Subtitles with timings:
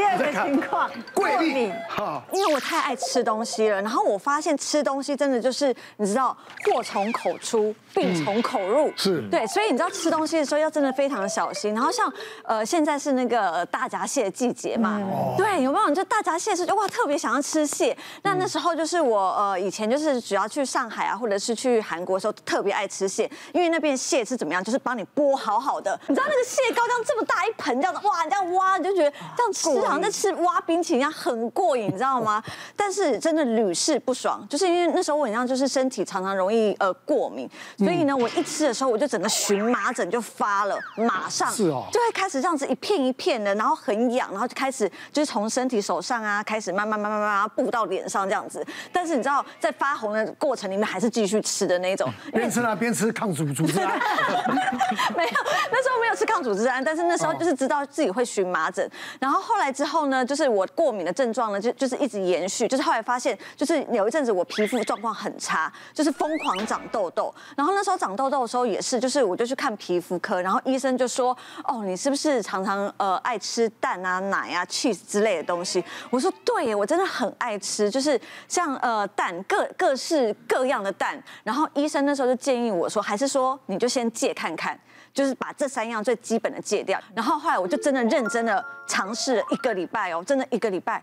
[0.00, 1.70] 第二个情况，过敏。
[1.86, 6.34] 好，因为我太爱吃东西了，然后我发现吃东西真的就是你知道，
[6.64, 8.90] 祸从口出，病从口入。
[8.96, 11.74] 是对，所以你知道吃东西的时候要真的非常的小心。
[11.74, 12.10] 然后像
[12.44, 14.98] 呃现在是那个大闸蟹的季节嘛，
[15.36, 15.90] 对，有没有？
[15.94, 17.94] 就大闸蟹是哇特别想要吃蟹。
[18.22, 26.00] 那那时候就是我呃以前就是只要去上海啊，或者是去韩国的时候特别爱吃蟹，因为那边蟹是怎么样，就是帮你剥好好的。
[26.06, 32.42] 你知道那个蟹膏这样这么大一盆这样子，哇，这样挖你就觉得这样吃好像在吃挖冰淇淋一样，很过瘾，你知道吗？
[32.76, 48.64] 但是真的屡试不爽，就是因为那时候我好像就是身体常常容易呃过敏，所以呢，我一吃的时候我就整个荨麻疹就发了，马上是哦，就会开始这样子一片一片的，然后很痒，然后就开始就是从身体手上啊开始慢慢慢慢慢慢布到脸上这样子。
[48.92, 53.98] 但是你知道在发红的过程里面还是继续吃的那种，边吃啊边吃抗组组织胺，
[55.16, 55.30] 没有，
[55.70, 58.88] 那时候没有吃抗组织胺，但是那时候就是知道自己会荨麻疹，
[59.18, 75.82] 然后后来之后呢，就是我过敏的症状呢就就是一直延续，就是后来发现就是有一阵子我皮肤状况很差，就是疯狂长痘痘，然后那时候长痘痘的时候也是，就是我就去看皮肤科，然后医生就说，哦，你是不是常常呃爱吃蛋啊、奶啊、cheese 之类的东西？
[76.10, 84.78] 我说对耶，我真的很爱吃，就是像呃蛋各各式各样的蛋，然后医生那时候就建议我说，还是说你就先戒看看。
[85.12, 91.02] 就是把这三样最基本的戒掉，然后后来我就真的认真的尝试了一个礼拜哦，真的一个礼拜，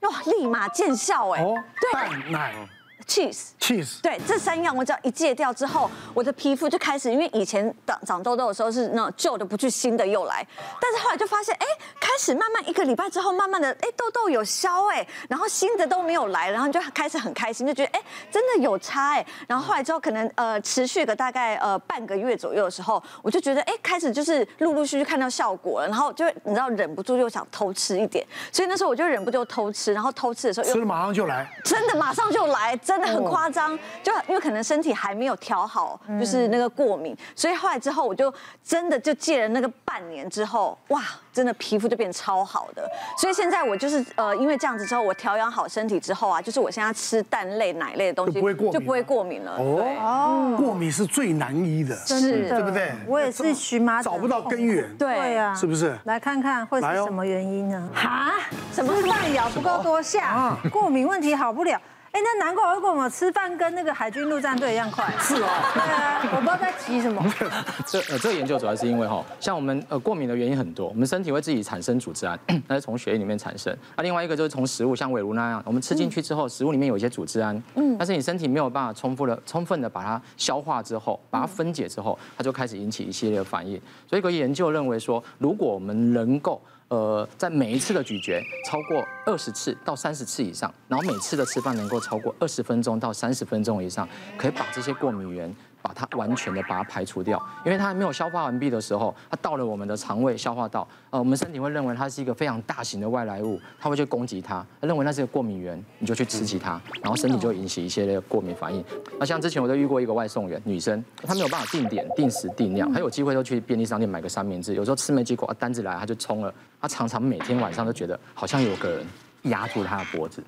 [0.00, 1.42] 哇，立马见效哎！
[1.42, 2.68] 哦，对，蛋奶。
[3.08, 10.46] Cheese cheese 对，这三样我只要一戒掉之后，我的皮肤就开始，因为以前长长痘痘的时候是那种旧的不去，新的又来，
[10.80, 11.66] 但是后来就发现，哎，
[11.98, 32.76] 开始慢慢一个礼拜之后，慢慢的，哎，痘痘有消哎，然后新的都没有来，然后就开始很开心，就觉得，哎，真的有差哎，然后后来之后可能呃持续个大概呃半个月左右的时候，我就觉得，哎，开始就是陆陆续续看到效果了，然后就你知道忍不住又想偷吃一点，所以那时候我就忍不住偷吃，然后偷吃的时候又吃了马上就来，真的马上就来。
[32.78, 38.32] 真的很夸张，就因为可能身体还没有调好，就是那个过敏，所以后来之后我就
[38.64, 42.88] 真的就戒了那个半年之后，哇，真的皮肤就变超好的。
[43.16, 49.56] 所以现在我就是呃，因为这样子之后，我调养好身体之后啊，就是我现在吃蛋类、奶类的东西就不会过敏，就不会过敏了。
[49.58, 52.92] 哦哦，过敏是最难医的，是，对不对？
[53.06, 55.96] 我也是荨麻疹，找不到根源，对啊，是不是？
[56.04, 57.88] 来看看会是什么原因呢？
[57.94, 58.34] 哈？
[58.72, 60.56] 什么饭咬不够多下？
[60.70, 61.80] 过敏问题好不了。
[62.10, 65.12] 哎，那难怪我跟我们吃饭跟那个海军陆战队一样快。
[65.20, 65.46] 是哦。
[65.74, 67.22] 对啊，我不知道在急什么。
[67.86, 73.76] 这呃，这个研究主要是因为哈，像我们呃过敏的原因很多，我们身体会自己产生组织胺， 那是从血液里面产生。
[73.96, 83.80] 那另外一个就是从食物，像伟如那样，我们吃进去之后，食物里面有一些组织胺，嗯，但是你身体没有办法充分的、充分的把它消化之后，把它分解之后，它就开始引起一系列的反应。
[84.08, 95.54] 所以，个研究认为说，如果我们能够呃，在每一次的咀嚼超过二十次到三十次以上，然后每次的吃饭能够超过二十分钟到三十分钟以上，可以把这些过敏源
[95.88, 108.84] 把它完全的把它排除掉，因为它还没有消化完毕的时候，它到了我们的肠胃消化道，呃，我们身体会认为它是一个非常大型的外来物，它会去攻击它，它认为那是个过敏源，你就去吃起它，然后身体就会引起一些的过敏反应。
[109.18, 116.52] 那像之前我都遇过一个外送员，女生，她没有办法定点、定时、定量，她有机会都去便利商店买个三明治，有时候吃没几口，单子来她就冲了。
[116.80, 119.06] 她常常每天晚上都觉得好像有个人
[119.44, 120.44] 压住她的脖子。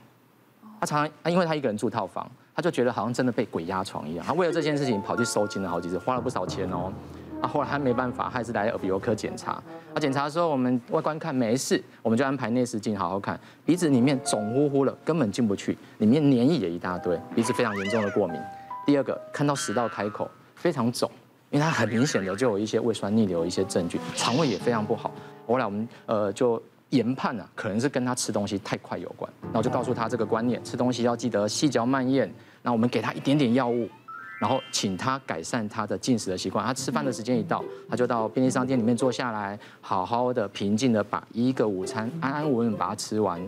[0.78, 4.26] 她常常，因为她一个人住套房，她就觉得好像真的被鬼压床一样。
[4.26, 6.92] 他为了这件事情跑去收金了好几次，花了不少钱哦。
[7.40, 9.52] 啊，后来他没办法，还是来耳鼻喉科检查。
[9.52, 13.40] 啊，检查的时候我们外观看没事，我们就安排内视镜好好看。
[13.64, 18.38] 鼻子里面肿乎乎的，根本进不去，里面黏液也一大堆，鼻子非常严重的过敏。
[18.84, 21.10] 第二个，看到食道开口非常肿，
[21.48, 25.10] 因为他很明显的就有一些胃酸逆流一些证据，肠胃也非常不好。
[25.46, 29.32] 后来我们呃就研判啊，可能是跟他吃东西太快有关。
[29.50, 32.30] 那我就告诉他这个观念，吃东西要记得细嚼慢咽。
[32.62, 33.88] 那我们给他一点点药物，
[34.40, 36.64] 然后请他改善他的进食的习惯。
[36.64, 43.40] 他吃饭的时间一到，他就到便利商店里面坐下来，好好的平静的把一个午餐安安稳稳把它吃完。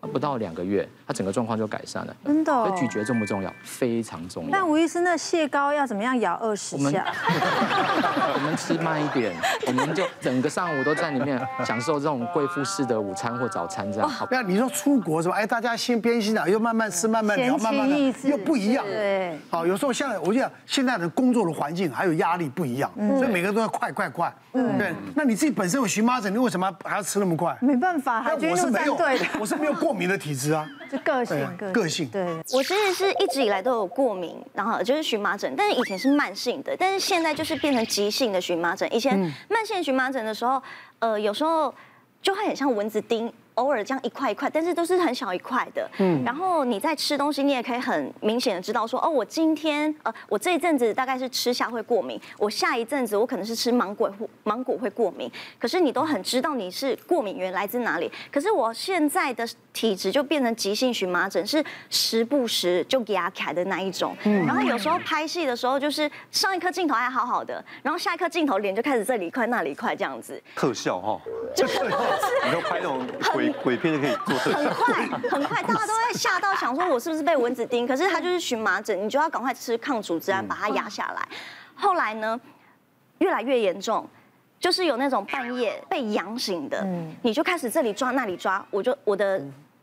[0.00, 2.14] 不到两个月，他整个状况就改善了。
[2.24, 2.66] 真的、哦？
[2.66, 3.52] 所以咀嚼重不重要？
[3.62, 4.50] 非常重要。
[4.52, 7.06] 但吴医师，那蟹膏要怎么样咬二十下？
[8.34, 9.34] 我们吃慢一点，
[9.66, 14.08] 我们就整个上午都在里面享受这种贵妇式的午餐或早餐，这样。
[14.08, 15.34] 好，不要你说出国是吧？
[15.34, 18.84] 哎，大家先边欣赏，又慢慢吃，慢慢聊，慢慢的又不一样。
[18.84, 19.38] 对。
[19.50, 24.32] 好，有时候像我就讲，现在的工作的环境还有压力不一样，所以每个人都要快快快。
[24.52, 24.78] 嗯。
[24.78, 24.94] 对。
[25.14, 27.56] 那你自己本身有荨麻疹，你为什么还要吃那么快？
[27.60, 30.68] 没办法，海军陆战队的，我是没有 过敏的体质啊。
[30.90, 32.08] 就个性，个性。
[32.08, 32.22] 对。
[32.52, 38.86] 我其实是一直以来都有过敏，然后就是荨麻疹，但是以前是慢性的，但是现在就是变成急性的荨麻疹。
[38.94, 39.18] 以前
[39.48, 40.62] 慢性荨麻疹的时候，
[40.98, 41.74] 呃，有时候
[42.20, 43.32] 就会很像蚊子叮。
[43.58, 45.88] 偶尔这样一块一块，但是都是很小一块的。
[45.98, 54.10] 嗯，然后你在吃东西，你也可以很明显的知道说，哦，我今天呃，我这一阵子大概是吃虾会过敏，我下一阵子我可能是吃芒果
[54.44, 55.30] 芒果会过敏。
[55.58, 58.10] 可是你都很知道你是过敏源来自哪里。
[58.30, 64.16] 可是我现在的体质就变成急性荨麻疹，是时不时就压起来的那一种。
[64.24, 70.40] 嗯，然后有时候拍戏的时候，就是上一颗镜头还好好的，然后下一颗镜头脸就开始这里一块那里一块这样子。
[70.54, 71.20] 特效哈，
[71.54, 73.00] 就是 你都拍那种
[73.32, 74.58] 鬼鬼片就可以做特效。
[74.58, 77.86] 很快很快，大家都会吓到想说我是不是被蚊子叮？
[77.86, 81.28] 可是它就是荨麻疹，你就要赶快吃抗组织胺把它压下来。
[81.74, 82.38] 后来呢，
[83.18, 84.08] 越来越严重，
[84.60, 86.86] 就是有那种半夜被痒醒的，
[87.22, 89.42] 你就开始这里抓那里抓，我就我的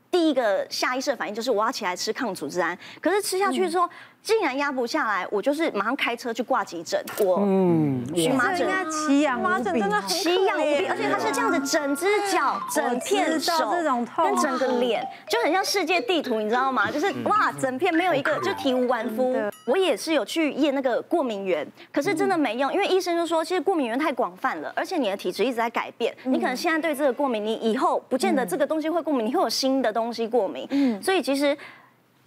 [0.09, 3.89] 第一个下意识的反应就是我要起来吃抗组织胺，可是吃下去之后。
[4.25, 6.99] 竟然压不下来，我就是马上开车去挂急诊。
[7.23, 13.53] 我嗯，荨麻疹，奇痒麻疹真的奇痒无比，而且它是这样子，整只脚、整片手
[14.17, 16.89] 跟整个脸，就很像世界地图，你知道吗？
[16.91, 19.35] 就是哇，整片没有一个就体无完肤。
[19.67, 30.67] 我也是有去验那个过敏源，可是真的没用，因为医生就说，其实过敏源太广泛了，而且你的体质一直在改变，你可能现在对这个过敏，你以后不见得这个东西会过敏，你会有新的东西过敏。
[30.71, 31.55] 嗯，所以其实。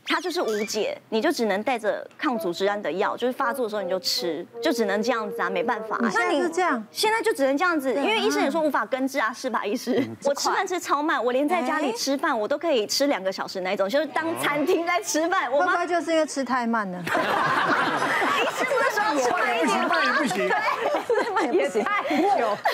[0.09, 5.99] 它就是无解，你就只能带着抗组织胺的药，就是发作的时候你就吃，就只能这样子啊，没办法。
[6.15, 10.03] 那你是这样，现在就只能这样子，因为医生也说无法根治啊，是吧，医师？
[10.25, 15.53] 我吃饭吃超慢，我连在家里吃饭我都可以吃两个小时那种，就是当餐厅在吃饭。
[15.53, 16.99] 我妈就是因为吃太慢了。
[17.05, 20.49] 医生不是说吃慢一点慢也不行，
[21.35, 21.85] 慢也不行。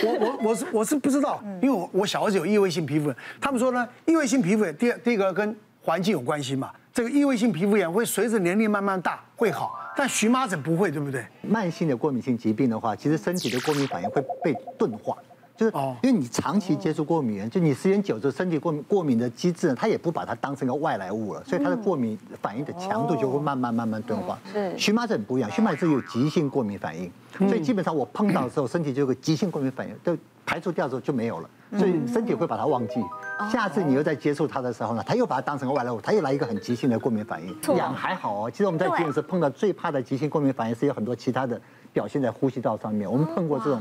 [0.05, 6.71] 我我我是我是不知道，因为我我小儿子有异位性皮肤炎，他们说呢，异位性皮肤炎第第一个跟环境有关系嘛。
[6.95, 11.27] 这个异位性皮肤炎会随着年龄慢慢大会好，但荨麻疹不会，对不对？
[11.43, 15.19] 慢性的过敏性疾病的话，其实身体的过敏反应会被钝化，
[15.57, 15.73] 就是
[16.03, 24.39] 因为你长期接触过敏源，就你时间久之后，身体过敏过敏的机制呢，它也不把它当成一个外来物了，所以它的过敏反应的强度就会慢慢慢慢钝化。
[24.77, 27.11] 荨麻疹不一样，荨麻疹有急性过敏反应，
[27.49, 31.49] 所以基本上我碰到的时候，身体就有个急性过敏反应，就排除掉之后就没有了，
[31.79, 32.97] 所以身体会把它忘记。
[33.51, 37.77] 下次你又在接触它的时候呢，它又把它当成个外来物，它又来一个很急性的过敏反应。
[37.77, 41.61] 痒还好哦，其实我们在急诊室碰到最怕的急性过敏反应是有很多其他的
[41.93, 43.11] 表现在呼吸道上面。
[43.11, 43.81] 我们碰过这种，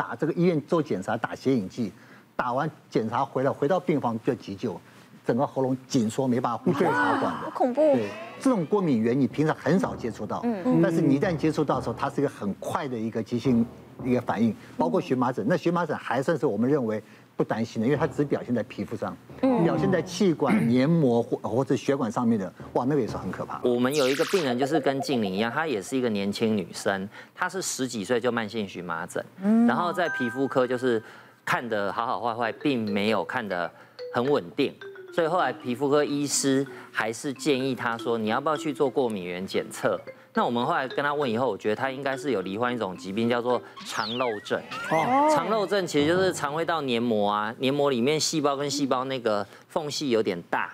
[0.00, 1.92] 打这个医院做检查打显影剂，
[2.34, 4.80] 打完检查回来回到病房就急救，
[5.26, 7.28] 整个喉咙紧缩没办法呼吸插管的。
[7.28, 7.82] 好恐怖。
[7.94, 8.08] 对，
[8.40, 13.66] 这种过敏源你平常很少接触到，嗯，但是你一旦接触到的时候，它是一个很快的一个急性
[14.02, 15.44] 一个反应，包括荨麻疹。
[15.46, 17.02] 那荨麻疹还算是我们认为。
[17.40, 19.16] 不担心的，因为它只表现在皮肤上，
[19.64, 23.58] 表现在气管 黏膜或或者血管上面的，哇，那个也是很可怕。
[23.64, 29.24] 我们有一个病人，就是跟静玲一样，她也是一个年轻女生，她是十几岁就慢性荨麻疹，
[29.66, 31.02] 然后在皮肤科就是
[31.46, 33.70] 看的好好坏坏，并没有看的
[34.14, 34.74] 很稳定，
[35.12, 40.00] 所以后来皮肤科医师还是建议他说，你要不要去做过敏原检测？
[40.32, 44.60] 那我们后来跟他问以后，我觉得他应该是有罹患一种疾病，叫做肠漏症。
[44.90, 50.72] 哦，肠漏症其实就是肠胃道黏膜啊，黏膜里面细胞跟细胞那个缝隙有点大，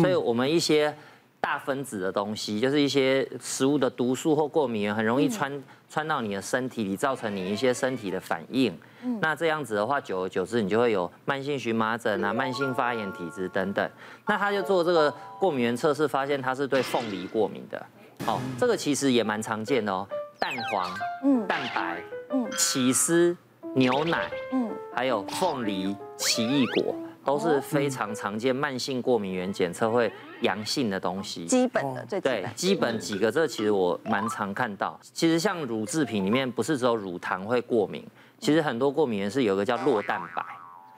[0.00, 0.96] 所以我们一些
[1.44, 8.74] 大分子的东西，就是一些食物的毒素或过敏源，很容易穿穿到你的身体里，造成你一些身体的反应。
[9.20, 13.90] 那这样子的话，久而久之，你就会有慢性荨麻疹啊、慢性发炎体质等等。
[14.26, 17.86] 那他就做这个过敏原测试，发现他是对凤梨过敏的。
[18.24, 20.90] 好，这个其实也蛮常见的哦，蛋黄、
[21.22, 23.36] 嗯，蛋白、嗯，起司、
[23.74, 30.12] 牛奶，嗯，还有凤梨、奇异果，都是非常常见慢性过敏原检测会
[30.42, 31.46] 阳性的东西。
[31.46, 34.98] 基本的，最对，基本几个，这其实我蛮常看到。
[35.02, 38.04] 其实像乳制品里面，不是只有乳糖会过敏，
[38.38, 40.44] 其实很多过敏原是有一个叫酪蛋白，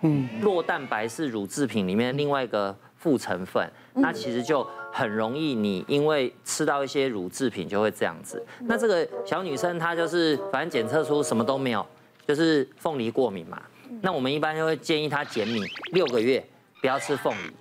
[0.03, 4.67] 嗯，酪蛋白是乳制品里面另外一个副成分，那其实就。
[4.93, 8.43] 很容易，你因为吃到一些乳制品就会这样子。
[8.61, 11.87] 那这个小女生她就是反正检测出什么都没有，
[12.27, 13.61] 就是凤梨过敏嘛。
[14.01, 15.63] 那我们一般就会建议他减敏
[15.93, 16.45] 六个月，
[16.81, 17.53] 不要吃凤梨。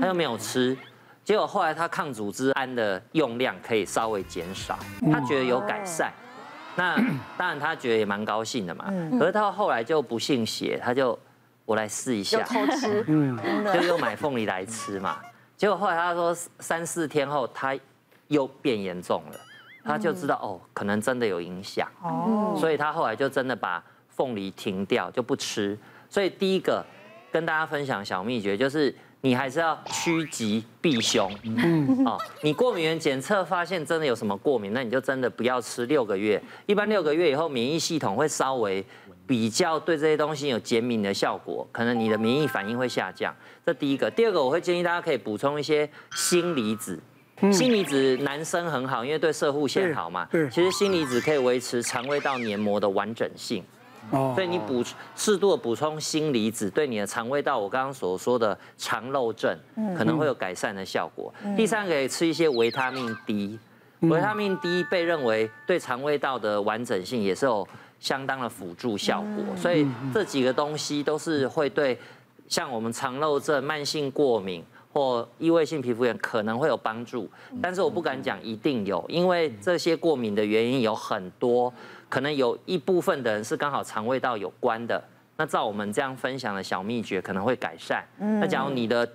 [0.00, 0.74] 他又没有吃，
[1.22, 4.78] 结果后来他抗组织胺的用量可以稍微减少，
[5.12, 6.10] 他觉得有改善。
[6.76, 6.96] 那
[7.36, 8.86] 当然他觉得也蛮高兴的嘛。
[9.18, 11.18] 可是到后来就不信邪，他就
[11.66, 13.04] 我来试一下，偷吃，
[13.74, 15.18] 就又买凤梨来吃嘛。
[15.58, 17.78] 结果后来他说三四天后他
[18.28, 19.38] 又变严重了，
[19.84, 21.86] 他就知道哦，可能真的有影响。
[22.02, 25.76] 哦，所以他后来就真的把凤梨停掉，就不吃。
[26.08, 26.84] 所以第一个
[27.30, 31.32] 跟大家分享小秘诀就是，你还是要趋吉避凶。
[31.44, 36.42] 嗯，哦，你过敏原检测发现真的有什么过敏，那你就真的不要吃六个月。
[36.66, 38.84] 一般六个月以后免疫系统会稍微
[39.26, 43.34] 比较对这些东西有减敏的效果，可能你的免疫反应会下降。
[43.64, 47.00] 这第一个，第二个我会建议大家可以补充一些锌离子。
[47.50, 50.26] 锌离子男生很好，因为对摄护腺好嘛。
[50.30, 50.48] 对。
[50.50, 53.64] 其实锌离子可以维持肠胃道黏膜的完整性。
[54.10, 54.32] 哦。
[54.34, 59.56] 所以你补适度的补充锌离子，对你的肠胃道，我刚刚所说的肠漏症，
[59.96, 61.32] 可能会有改善的效果。
[61.56, 63.58] 第三个可以吃一些维他命 D，
[64.00, 67.66] 维他命 D 被认为对肠胃道的完整性也是有。
[68.02, 71.96] 相当的辅助效果，所以这几个东西都是会对
[72.48, 77.26] 像我们肠漏症、慢性过敏或异位性皮肤炎可能会有帮助，
[77.62, 81.72] 但是我不敢讲一定有，因为这些过敏的原因有很多，
[82.10, 85.02] 可能有一部分的人是刚好肠胃道有关的，
[85.38, 88.04] 那照我们这样分享的小秘诀可能会改善。
[88.18, 89.10] 那假如你的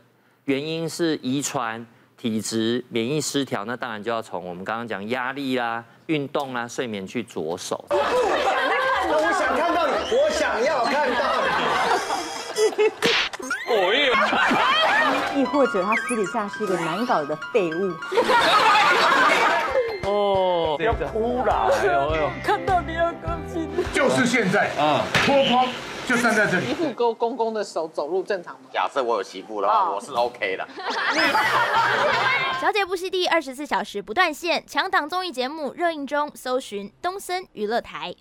[0.46, 1.86] 原因是遗传、
[2.18, 7.86] 体质、免疫失调，那当然就要从我们刚刚讲压力啦、运动啦、睡眠去着手。
[7.90, 7.98] 我
[9.32, 11.50] 想看到你，我想要看到你。
[13.70, 14.08] 我也。
[15.36, 17.94] 亦或者他私底下是一个难搞的废物。
[20.04, 21.70] 哦，不要哭了！
[21.70, 23.70] 哎呦哎呦，看到你要高兴。
[23.92, 25.68] 就是现在啊，脱光
[26.08, 26.68] 就站在这里。
[26.68, 28.70] 媳妇勾公公的手走路正常吗？
[28.72, 30.66] 假设我有媳妇的话，我是 OK 的。
[32.62, 38.16] 小姐不息地二十四小时不断线，强档综艺节目热映中，搜寻东森娱乐台。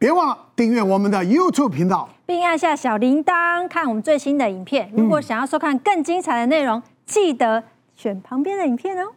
[0.00, 4.92] 别忘了订阅我们的 YouTube 频道，并按下小铃铛看我们最新的影片。
[4.94, 7.64] 如果想要收看更精彩的内容，记得
[7.96, 9.10] 选旁边的影片哦。